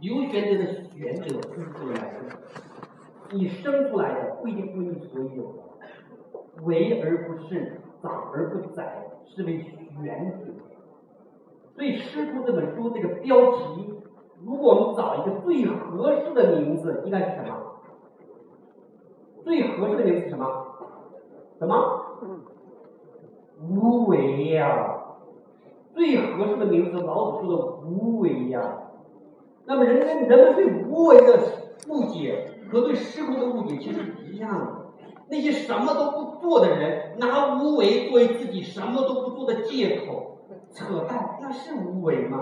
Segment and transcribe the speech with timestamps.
[0.00, 2.18] 有选择的选择不是这个来的，
[3.32, 10.52] 你生出来的不一定归你所有的，为而不是，长而不宰，是为玄德。
[11.74, 13.92] 所以《师徒》这本书这个标题，
[14.44, 17.56] 如果我们找一个最合适的名字，应该是什么？
[19.42, 20.46] 最合适的名字是什么？
[21.58, 22.04] 什么？
[23.60, 24.94] 无为呀。
[25.92, 28.84] 最合适的名字，老子说的无为呀。
[29.68, 31.38] 那么，人跟人们对无为的
[31.88, 34.66] 误解和对师徒的误解其实是一样的。
[35.28, 40.38] 那些什么都不做的人，拿无为作为自己什么都不做的借口，
[40.72, 42.40] 扯淡，那是无为吗？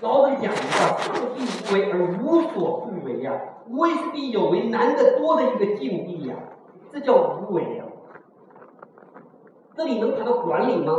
[0.00, 0.56] 老子讲的
[0.98, 6.34] “上帝无为而无所不为”呀，无为是比有为难得多的一个境地呀，
[6.90, 7.84] 这叫无为呀。
[9.76, 10.92] 这里能谈到管理吗？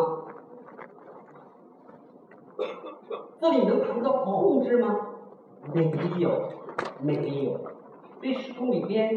[3.42, 5.10] 这里能谈到控制吗？
[5.72, 6.49] 没有，
[6.99, 7.59] 没有。
[8.22, 9.09] 这时空里边，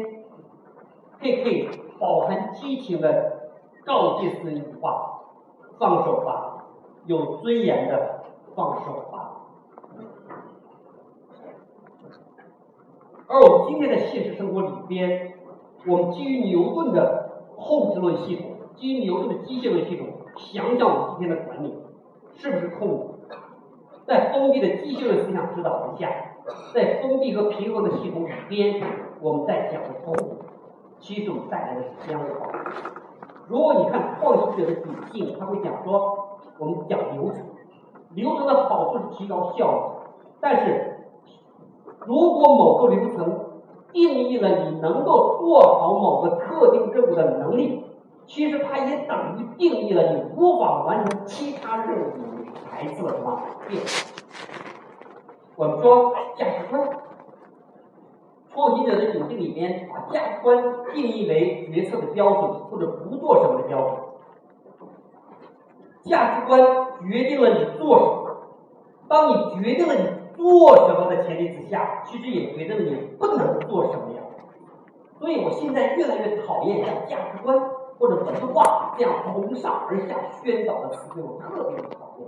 [1.19, 3.51] 嘿嘿，饱含激情的
[3.85, 5.21] 告诫式一句话：
[5.77, 6.65] 放手吧，
[7.05, 8.23] 有尊严的
[8.55, 9.33] 放手吧。
[13.27, 15.33] 而我们今天的现实生活里边，
[15.85, 21.73] 我们基于牛顿的后置论系统，基于牛顿的机械论系统，想想我们今天的管理，
[22.35, 23.37] 是不是控制？
[24.05, 26.09] 在封闭的机械论思想指导之下，
[26.73, 28.81] 在封闭和平衡的系统里边，
[29.21, 30.15] 我们在讲的通，
[30.99, 32.29] 其实我们带来的是相反。
[33.47, 37.43] 如果你看创新者的语境，他会讲说，我们讲流程，
[38.11, 40.99] 流程的好处是提高效率，但是
[42.05, 43.39] 如果某个流程
[43.91, 47.83] 定义了你能够做好某个特定任务的能力，
[48.25, 52.11] 其实它也等于定义了你无法完成其他任务。
[52.69, 53.81] 孩子了什么变？
[55.57, 56.87] 我们说价值观，
[58.53, 60.55] 创新者的语境里面，把价值观
[60.93, 63.97] 定义为决策的标准或者不做什么的标准。
[66.03, 66.61] 价值观
[67.01, 68.37] 决定了你做什么。
[69.07, 74.21] 当你决定了你做什么的前提之下，其实也决定了你不能做什么呀。
[75.17, 77.59] 所以我现在越来越讨厌像价值观
[77.97, 82.27] 或者文化这样从上而下宣导的词汇，我特别讨厌。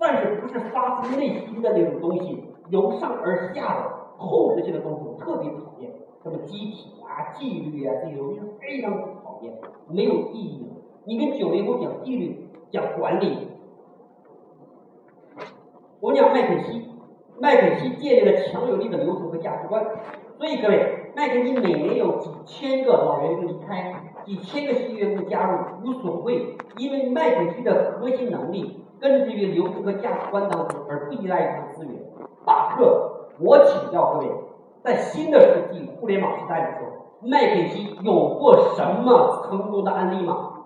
[0.00, 5.92] 但是不是发自内心的那种东西，由上而下的控制性的东西，特别讨厌。
[6.22, 9.52] 什么机体啊、纪律啊这些东西非常讨厌，
[9.88, 10.66] 没有意义。
[11.04, 13.48] 你跟九零后讲纪律、讲管理，
[16.00, 16.82] 我讲麦肯锡，
[17.38, 19.84] 麦肯锡建立了强有力的流程和价值观。
[20.38, 23.94] 所以各位，麦肯锡每年有几千个老员工离开，
[24.24, 28.76] 几千个新员工加入，无所谓，因为麦肯锡的核心能力。
[29.00, 31.94] 根植于流程和价值观当中，而不依赖于资源。
[32.46, 34.30] 马克，我请教各位，
[34.82, 40.64] 在新的世纪互联网时代的时候，麦肯锡有过什么成功的案例吗？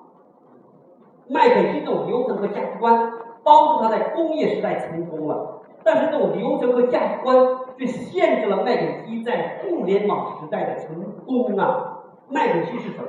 [1.29, 3.13] 麦肯锡这种流程和价值观
[3.43, 7.37] 帮助他在工业时代成功了，但是这种流程和价值观
[7.79, 12.01] 却限制了麦肯锡在互联网时代的成功啊！
[12.29, 13.05] 麦肯锡是什么？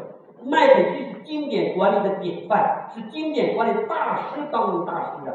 [0.47, 5.33] 麦肯锡是经典管理的典范，是经典管理大师当中大师啊，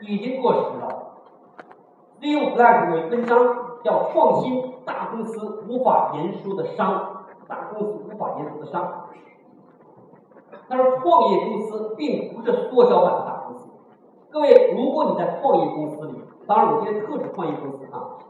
[0.00, 1.16] 已经过时了。
[2.20, 3.36] ，Steve Black 有文章
[3.82, 9.08] 叫《创新大公司无法言说的伤》，大公司无法言说的伤。
[10.68, 13.68] 他说，创业公司并不是缩小版的大公司。
[14.30, 18.22] 各位，如果你在创业公司里，当然我今天特指创业公司啊，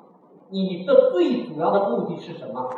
[0.49, 2.71] 你的最主要的目的是什么？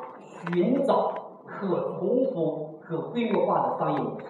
[0.52, 1.27] 寻找。
[1.58, 4.26] 可重复、可规模化的商业模式，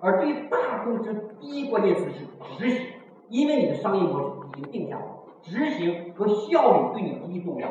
[0.00, 2.26] 而对于大公司，第一关键词是
[2.58, 2.86] 执行，
[3.28, 4.26] 因为你的商业模式
[4.58, 5.06] 已经定下来，
[5.42, 7.68] 执行和效率对你第一重要。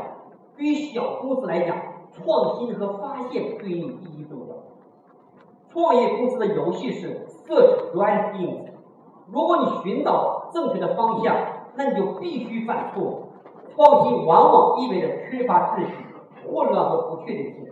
[0.55, 1.77] 对于小公司来讲，
[2.11, 4.55] 创新和发现对你第一重要。
[5.69, 8.69] 创业公司的游戏是 search right things，
[9.31, 11.35] 如果你寻找正确的方向，
[11.75, 13.27] 那你就必须犯错。
[13.75, 15.93] 创新往往意味着缺乏秩序、
[16.45, 17.65] 混乱和不确定性。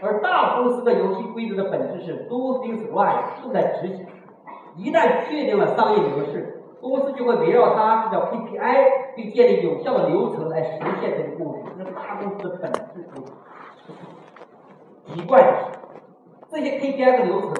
[0.00, 4.06] 而大公司的游戏规则的本质是 do things right，正在执行。
[4.76, 11.58] 一旦确定了商业模式，公司就会围绕它这叫 KPI，并建立有效的流程来实现这个目的。
[11.76, 13.04] 这是大公司的本质。
[15.06, 15.78] 奇怪的是，
[16.50, 17.54] 这些 KPI 的流程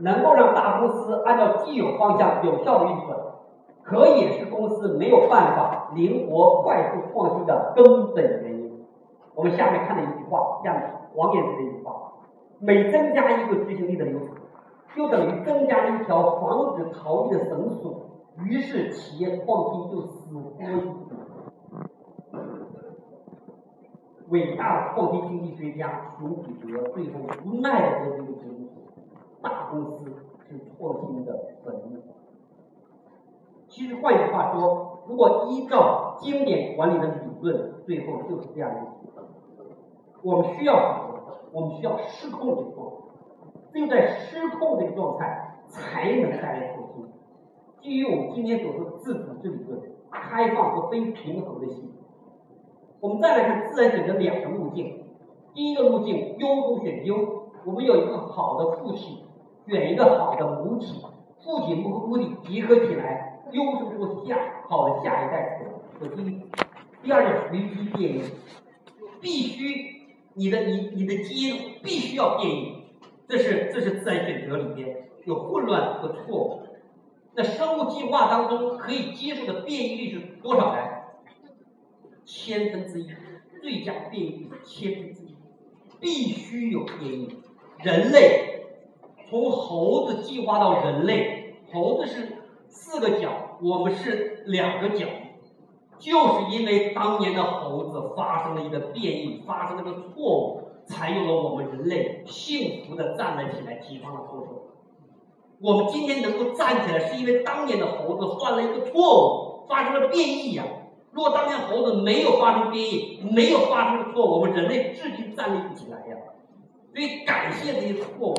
[0.00, 3.18] 能够让大公司按照既有方向有效的运转，
[3.82, 8.45] 可也是公司没有办法灵活快速创新的根本原因。
[9.36, 10.90] 我们下面看的一句话，下面。
[11.14, 12.12] 王彦之的一句话：
[12.58, 14.34] 每增加一个执行力的流程，
[14.94, 18.02] 就等于增加了一条防止逃逸的绳索。
[18.44, 21.20] 于是，企业创新就死灰复燃。
[24.28, 28.68] 伟大的创新经济学家熊彼德最后无奈的得出一个结论：
[29.40, 30.04] 大公司
[30.48, 31.32] 是创新的
[31.64, 32.02] 坟墓。
[33.68, 39.26] 其实换句话说，如果依照经典管理的理论，最后就是这样一个结论：
[40.22, 41.12] 我们需要什么？
[41.52, 42.96] 我们需要失控这个状态，
[43.72, 47.06] 只有在失控这个状态，才能带来创新。
[47.80, 49.80] 基于我们今天所说的自组织理论，
[50.10, 51.90] 开放和非平衡的系统。
[53.00, 55.04] 我们再来看自然选择两个路径，
[55.54, 57.16] 第一个路径优中选优，
[57.64, 59.18] 我们有一个好的父亲，
[59.66, 61.04] 选一个好的母体，
[61.44, 64.36] 父亲母母体结合起来，优生出下
[64.68, 65.62] 好的下一代。
[66.00, 66.42] 这第一，
[67.06, 68.22] 第二个随机变异，
[69.20, 72.82] 必须你的你你的基因必须要变异，
[73.28, 76.62] 这是这是自然选择里边有混乱和错误。
[77.36, 80.82] 那生物进化当中可以接受的变异率是多少呢？
[82.24, 83.08] 千分之一，
[83.62, 85.36] 最佳变异率千分之一，
[86.00, 87.36] 必须有变异。
[87.84, 88.64] 人类
[89.30, 95.06] 从猴子进化到人类，猴子是四个角，我们是两个角，
[95.98, 104.62] 就是因为当年的猴子发生了一个变异，发生了一个错误，才有了我们人类幸福的站了起来，解放了后手。
[105.60, 110.64] 我们今天能够站起来，是因为当年的猴子犯了一个错误，发生了变异呀。
[111.12, 116.16] 如果当年猴子没有发生变异，没有发生错误，我们人类至今站立不起来呀。
[116.92, 118.34] 所以，感谢这些错误，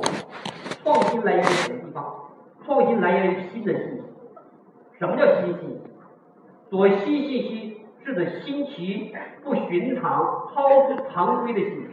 [0.84, 2.32] 创新来源于什么地方？
[2.66, 4.02] 创新来源于新的信息。
[5.00, 5.87] 什么叫新信息？
[6.70, 11.88] 所谓新信息，是指新奇、不寻常、超出常规的信息。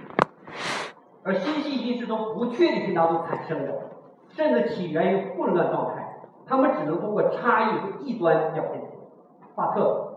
[1.23, 3.91] 而新信息是从不确定性当中产生的，
[4.31, 6.17] 甚至起源于混乱状态。
[6.47, 8.83] 它们只能通过差异和异端表现。
[9.55, 10.11] 巴特。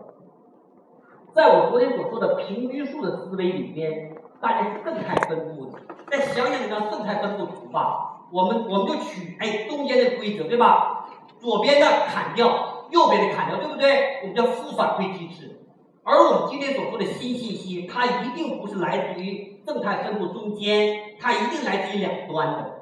[1.32, 5.78] 在我昨天所说的平均数的思维里边，大家是正态分布的。
[6.10, 11.06] 再想想这张正态分布图吧，我们我们就取哎中间的规则，对吧？
[11.38, 14.20] 左边的砍掉，右边的砍掉，对不对？
[14.22, 15.60] 我们叫负反馈机制。
[16.04, 22.80] 而我们今天所说的新信息，它一定不是来自于正态分布中间，它一定来自于两端的。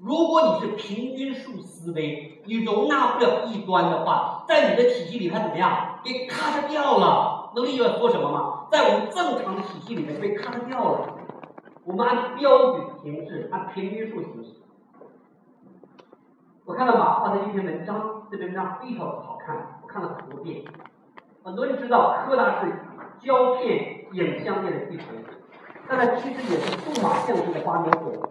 [0.00, 6.00] 如果你是平均数思维，你容纳不了一端的话，在你的体系里它怎么样？
[6.04, 7.52] 给 cut 掉了。
[7.54, 8.66] 能理解我说什么吗？
[8.72, 11.16] 在我们正常的体系里面被 cut 掉了。
[11.84, 14.56] 我们按标准形式，按平均数形式。
[16.66, 20.64] 我看到马化腾一篇文章，这篇文章非常好看，我看了很多遍。
[21.44, 22.72] 很多人知道柯达是
[23.20, 25.04] 胶片影像业的巨头，
[25.86, 28.28] 但它其实也是数码相机的发明者。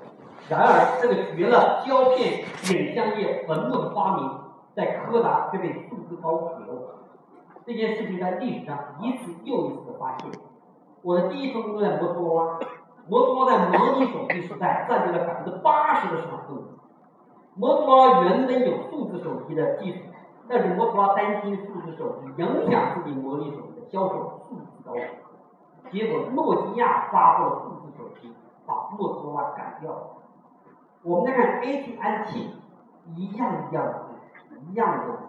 [0.49, 4.29] 然而，这个绝了胶片影像业坟墓的发明，
[4.75, 6.99] 在柯达却被束之高阁了。
[7.65, 10.31] 这件事情在历史上一次又一次的发现。
[11.01, 12.59] 我的第一份工作在摩托罗拉，
[13.07, 16.63] 摩托罗拉在模拟手机时代占据了百分之八十的市场份额。
[17.55, 19.99] 摩托罗拉原本有数字手机的技术，
[20.49, 24.93] 但是摩托罗拉担心数字手机影响自己模拟手机的销售数字高，
[25.91, 28.33] 结果诺基亚发布了数字手机，
[28.65, 30.03] 把摩托罗拉干掉了。
[31.03, 32.51] 我们再看 AT&T，
[33.15, 34.05] 一样一样的，
[34.69, 35.19] 一样的，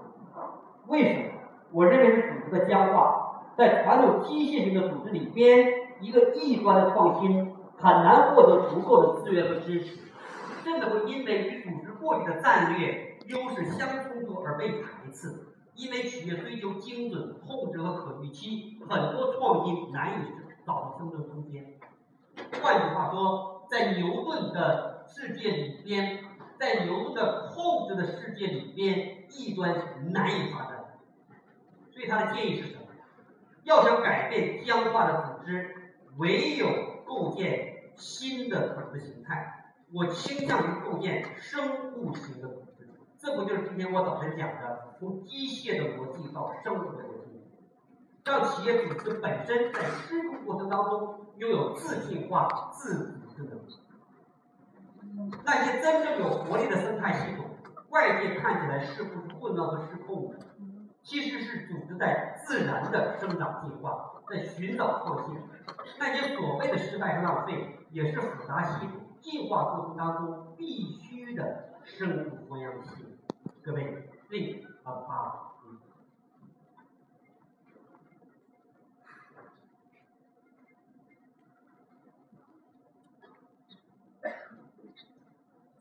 [0.89, 1.25] 为什么？
[1.73, 9.99] 我认为是组织的僵化，在传统机械型的组织里边，一个异端的创新很难获得足够的资源和支持，
[10.63, 13.89] 甚至会因为与组织过去的战略优势相
[14.33, 15.49] 而被排斥。
[15.75, 20.27] 因为企业追求精准、控制和可预期，很多创新难以
[20.65, 21.81] 找到生存空间。
[22.63, 26.25] 换句话说，在牛顿的世界里边，
[26.61, 30.85] 在牛顿的控制的世界里边，异端是难以发展。
[31.91, 32.83] 所以他的建议是什么？
[33.65, 35.75] 要想改变僵化的组织，
[36.19, 36.69] 唯有
[37.05, 39.75] 构建新的组织形态。
[39.93, 42.49] 我倾向于构建生物型的，
[43.25, 47.41] 这不就是今天我早晨讲的从机械的逻辑到生物的逻辑，
[48.23, 53.59] 让企业组织本身在施工过程当中拥有自进化、自组织能。
[55.43, 57.47] 那些真正有活力的生态系统，
[57.89, 60.37] 外界看起来似乎是混乱和失控的。
[61.03, 65.41] 其实是组织在自然的生长进化，在寻找创新。
[65.99, 73.07] 那些所谓的失败和浪费，也是复杂系统进化过程当中必须的生物多样性。
[73.65, 75.55] 各位，think about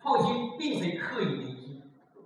[0.02, 1.82] 创新并非刻意为之，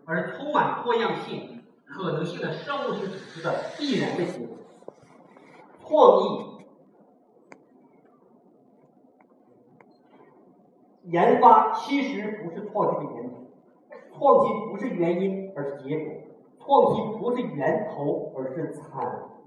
[0.05, 1.63] 而充满多样性。
[1.87, 4.57] 可能性的生物式组织的必然的结果。
[5.81, 6.67] 创意
[11.05, 13.46] 研发其实不是创新的源头，
[14.17, 16.07] 创新不是原因，而是结果；
[16.59, 19.37] 创新不是源头，而是产物。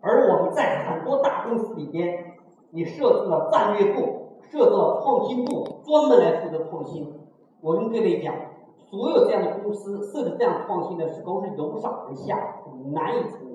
[0.00, 2.36] 而我们在很多大公司里边，
[2.70, 7.12] 你设置了战略部，设置了创新部，专门来负责创新。
[7.60, 8.34] 我跟各位讲，
[8.76, 12.62] 所有这样的公司设置这样创新的时候，是由上而下，
[12.92, 13.50] 难以成功。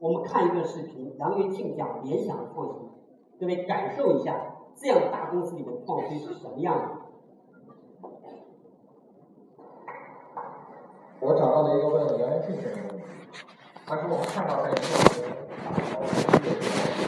[0.00, 2.88] 我们看一个视频，杨元庆讲联想创新，
[3.38, 7.01] 各位感受一下，这样大公司里的创新是什么样的？
[11.22, 13.06] 我找到了一个问杨元庆先生的问题，
[13.86, 15.22] 他说我们看到在一些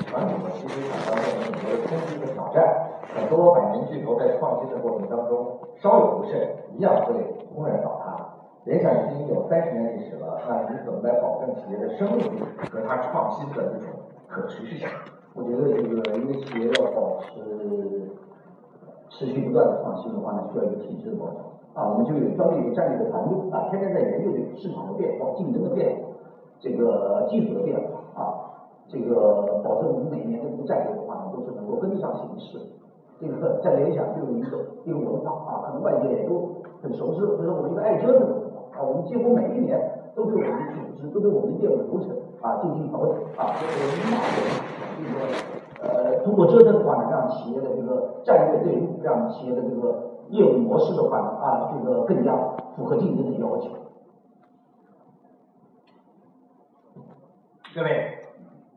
[0.07, 2.63] 传统的其实厂商面临很多的冲击和挑战，
[3.11, 6.47] 很多百年巨头在创新的过程当中稍有不慎，
[6.79, 7.11] 一样会
[7.51, 8.15] 轰然倒塌。
[8.63, 12.41] 联想已经有三十年历史了，那你怎么来保证企业的生命力
[12.71, 14.87] 和它创新的这种可持续性？
[15.35, 15.91] 我觉得这个
[16.23, 17.43] 一个企业要保持
[19.11, 21.43] 持续不断的创新的话呢，需要一个体制的保障
[21.75, 26.15] 啊，我们就有专业有战略的团队啊，天天在研究这个市场的变化、竞争的变化、
[26.61, 28.23] 这个技术的变化啊，
[28.87, 32.59] 这个保证我们每年的这个战略的话呢，都是能够跟得上形势。
[33.21, 38.35] 这个在联想就有一个一个文化啊，可能外界也都很熟知，就是我们一个爱折腾的
[38.73, 39.79] 啊，我们几乎每一年
[40.15, 43.75] 都对我们的组织、都对我们的业务流程啊进行调整啊，这个
[44.11, 44.47] 骂人，
[44.99, 45.54] 这个
[45.85, 52.35] 呃通过折腾的话呢，让企业的这个战略队伍，让企业的这个业务模式的话呢啊，这个更加
[52.77, 53.69] 符合竞争的要求。
[57.75, 58.19] 各位，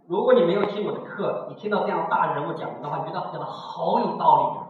[0.07, 4.67] 如果你没有听我的课，你听到这样大人物讲的话，你觉得讲的好有道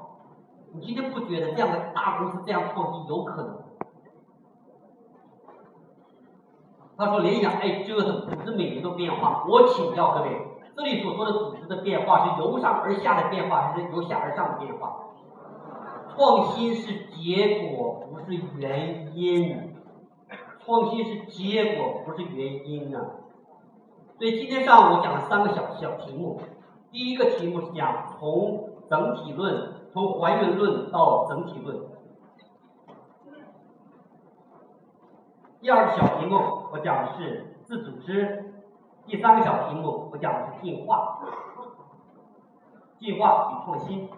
[0.73, 0.77] 理！
[0.79, 3.57] 你今天不觉得这样的大公司这样创新有可能？
[6.97, 9.45] 他说联想爱折腾，组织每年都变化。
[9.47, 10.29] 我请教各位，
[10.77, 15.07] 这里所说的组织的变化是由上而下的变化，还是由下而上的变化？
[16.13, 19.73] 创新是结果，不是原因。
[20.63, 23.01] 创新是结果，不是原因啊！
[24.19, 26.39] 所以今天上午我讲了三个小小题目，
[26.91, 31.79] 第一个题目是讲从整体论，从还原论到整体论。
[35.59, 36.35] 第二个小题目
[36.71, 38.46] 我讲的是自组织，
[39.09, 41.19] 第三个小题目我讲的是进化，
[42.99, 44.09] 进化与创新。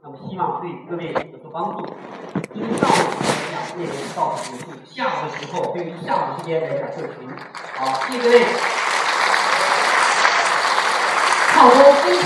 [0.00, 1.84] 那么希望对各位有所帮助。
[2.54, 7.28] 今天上午我讲内容到此结束，下午的时候对于下午时间来讲视频。
[7.76, 8.34] 好，谢谢各位。
[11.52, 12.24] 好多，非常。